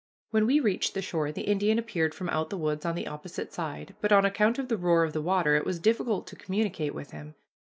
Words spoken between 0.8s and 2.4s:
the shore the Indian appeared from